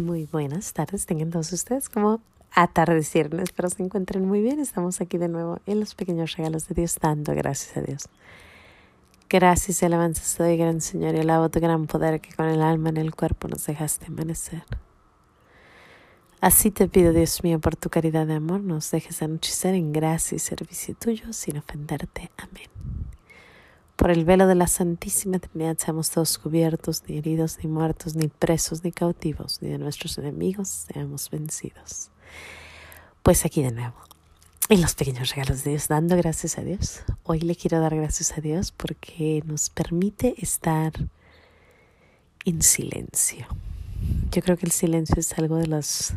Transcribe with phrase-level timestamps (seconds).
[0.00, 2.20] Muy buenas tardes, tengan todos ustedes como
[2.52, 3.40] atardecieron.
[3.40, 4.60] Espero se encuentren muy bien.
[4.60, 8.04] Estamos aquí de nuevo en los pequeños regalos de Dios, dando gracias a Dios.
[9.28, 12.90] Gracias y alabanzas doy, gran Señor, y alabo tu gran poder que con el alma
[12.90, 14.62] en el cuerpo nos dejaste amanecer.
[16.40, 20.36] Así te pido, Dios mío, por tu caridad de amor, nos dejes anochecer en gracia
[20.36, 22.30] y servicio tuyo sin ofenderte.
[22.36, 22.68] Amén.
[23.98, 28.28] Por el velo de la Santísima Trinidad seamos todos cubiertos, ni heridos, ni muertos, ni
[28.28, 32.12] presos, ni cautivos, ni de nuestros enemigos seamos vencidos.
[33.24, 33.96] Pues aquí de nuevo,
[34.68, 37.00] en los pequeños regalos de Dios, dando gracias a Dios.
[37.24, 40.92] Hoy le quiero dar gracias a Dios porque nos permite estar
[42.44, 43.48] en silencio.
[44.30, 46.14] Yo creo que el silencio es algo de las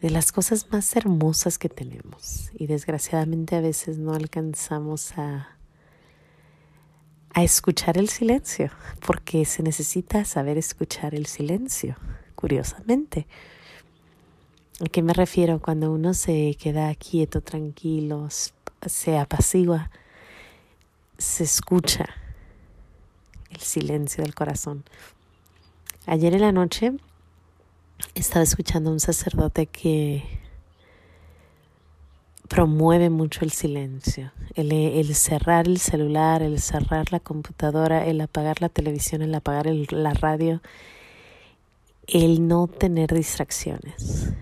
[0.00, 5.59] de las cosas más hermosas que tenemos y desgraciadamente a veces no alcanzamos a
[7.40, 8.70] a escuchar el silencio,
[9.06, 11.96] porque se necesita saber escuchar el silencio,
[12.34, 13.26] curiosamente.
[14.84, 15.58] ¿A qué me refiero?
[15.58, 18.28] Cuando uno se queda quieto, tranquilo,
[18.86, 19.90] se apacigua,
[21.16, 22.06] se escucha
[23.50, 24.84] el silencio del corazón.
[26.06, 26.92] Ayer en la noche
[28.14, 30.24] estaba escuchando a un sacerdote que
[32.50, 38.68] promueve mucho el silencio, el, cerrar el celular, el cerrar la computadora, el apagar la
[38.68, 40.60] televisión, el apagar la radio,
[42.08, 44.32] el no tener distracciones,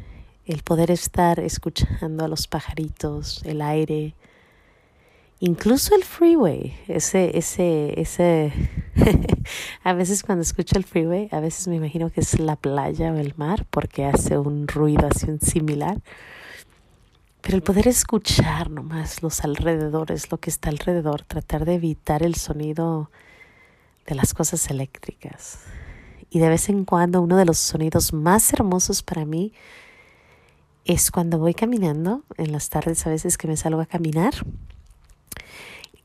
[0.47, 4.15] el poder estar escuchando a los pajaritos, el aire,
[5.39, 8.55] incluso el freeway, ese, ese, ese,
[9.85, 13.19] a veces cuando escucho el freeway, a veces me imagino que es la playa o
[13.19, 16.01] el mar porque hace un ruido así un similar
[17.49, 22.35] pero el poder escuchar nomás los alrededores, lo que está alrededor, tratar de evitar el
[22.35, 23.11] sonido
[24.07, 25.61] de las cosas eléctricas.
[26.29, 29.55] Y de vez en cuando uno de los sonidos más hermosos para mí
[30.85, 34.35] es cuando voy caminando, en las tardes a veces que me salgo a caminar,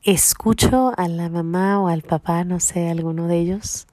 [0.02, 3.86] escucho a la mamá o al papá, no sé, alguno de ellos,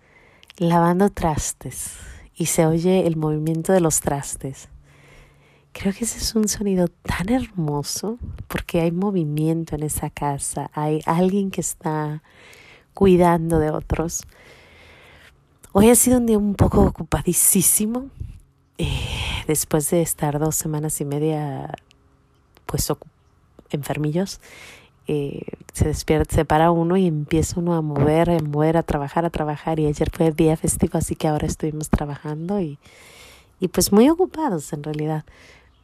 [0.55, 1.97] lavando trastes
[2.33, 4.70] y se oye el movimiento de los trastes.
[5.73, 8.17] Creo que ese es un sonido tan hermoso
[8.47, 12.21] porque hay movimiento en esa casa, hay alguien que está
[12.93, 14.23] cuidando de otros.
[15.71, 18.09] Hoy ha sido un día un poco ocupadísimo,
[18.77, 21.73] eh, después de estar dos semanas y media
[22.65, 22.91] pues
[23.69, 24.41] enfermillos.
[25.07, 25.41] Eh,
[25.73, 29.29] se despierta, se para uno y empieza uno a mover, a mover, a trabajar, a
[29.29, 29.79] trabajar.
[29.79, 32.77] Y ayer fue día festivo, así que ahora estuvimos trabajando y,
[33.59, 35.25] y pues muy ocupados en realidad.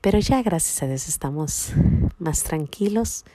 [0.08, 1.74] Pero ya gracias a Dios estamos
[2.18, 3.26] más tranquilos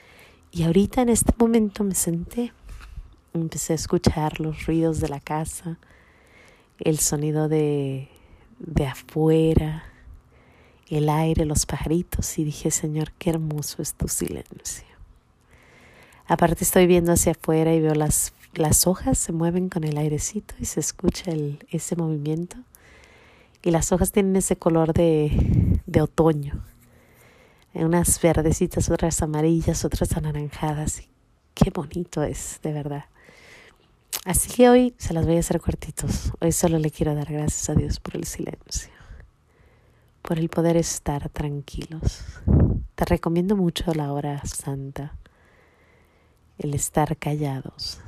[0.50, 2.54] y ahorita en este momento me senté,
[3.34, 5.76] empecé a escuchar los ruidos de la casa,
[6.78, 8.08] el sonido de,
[8.58, 9.84] de afuera,
[10.88, 14.86] el aire, los pajaritos y dije, Señor, qué hermoso es tu silencio.
[16.26, 20.54] Aparte estoy viendo hacia afuera y veo las, las hojas se mueven con el airecito
[20.58, 22.56] y se escucha el, ese movimiento.
[23.62, 26.64] Y las hojas tienen ese color de, de otoño.
[27.74, 31.02] Unas verdecitas, otras amarillas, otras anaranjadas.
[31.54, 33.04] Qué bonito es, de verdad.
[34.24, 36.32] Así que hoy se las voy a hacer cortitos.
[36.40, 38.92] Hoy solo le quiero dar gracias a Dios por el silencio,
[40.22, 42.24] por el poder estar tranquilos.
[42.94, 45.16] Te recomiendo mucho la hora santa,
[46.58, 48.00] el estar callados.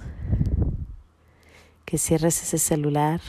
[1.85, 3.21] Que cierres ese celular,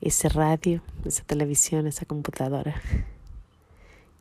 [0.00, 2.80] ese radio, esa televisión, esa computadora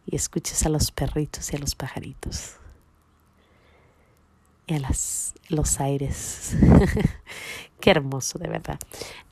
[0.06, 2.56] y escuches a los perritos y a los pajaritos
[4.68, 4.80] y a
[5.50, 6.56] los aires.
[7.80, 8.80] Qué hermoso, de verdad.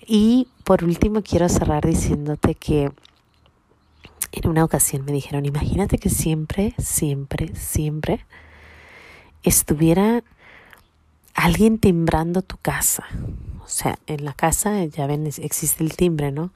[0.05, 2.91] Y por último quiero cerrar diciéndote que
[4.31, 8.25] en una ocasión me dijeron, imagínate que siempre, siempre, siempre
[9.43, 10.23] estuviera
[11.33, 13.05] alguien timbrando tu casa.
[13.63, 16.51] O sea, en la casa, ya ven, existe el timbre, ¿no?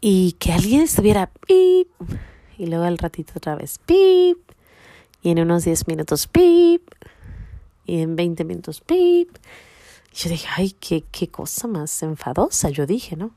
[0.00, 1.88] Y que alguien estuviera pip,
[2.56, 4.38] y luego al ratito otra vez pip,
[5.22, 6.82] y en unos 10 minutos pip,
[7.84, 9.36] y en 20 minutos pip.
[10.14, 13.32] Yo dije, ay, qué, qué cosa más enfadosa, yo dije, ¿no?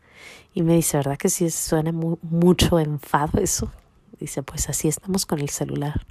[0.54, 3.72] Y me dice, ¿verdad que sí suena mucho enfado eso?
[4.20, 6.06] Dice, pues así estamos con el celular.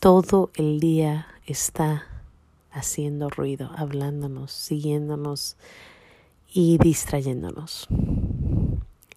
[0.00, 2.06] Todo el día está
[2.74, 5.56] haciendo ruido, hablándonos, siguiéndonos
[6.52, 7.86] y distrayéndonos.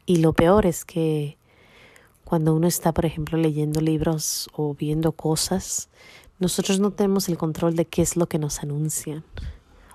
[0.06, 1.38] Y lo peor es que
[2.24, 5.90] cuando uno está, por ejemplo, leyendo libros o viendo cosas,
[6.40, 9.24] nosotros no tenemos el control de qué es lo que nos anuncian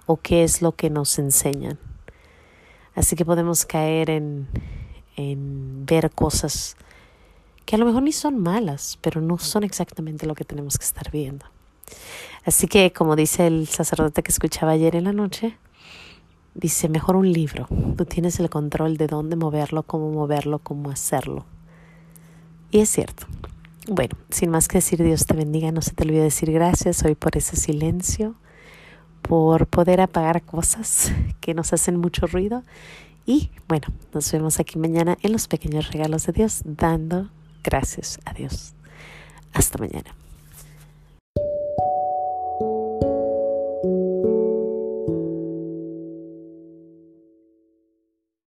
[0.07, 1.79] o qué es lo que nos enseñan.
[2.95, 4.49] Así que podemos caer en,
[5.17, 6.77] en ver cosas
[7.65, 10.85] que a lo mejor ni son malas, pero no son exactamente lo que tenemos que
[10.85, 11.47] estar viendo.
[12.45, 15.57] Así que, como dice el sacerdote que escuchaba ayer en la noche,
[16.55, 17.69] dice, mejor un libro.
[17.97, 21.47] Tú tienes el control de dónde moverlo, cómo moverlo, cómo hacerlo.
[22.71, 23.27] Y es cierto.
[23.89, 25.73] Bueno, sin más que decir, Dios te bendiga.
[25.73, 28.35] No se te olvide decir gracias hoy por ese silencio,
[29.23, 32.63] por poder apagar cosas que nos hacen mucho ruido.
[33.25, 37.31] Y bueno, nos vemos aquí mañana en los pequeños regalos de Dios, dando
[37.63, 38.75] gracias a Dios.
[39.53, 40.22] Hasta mañana.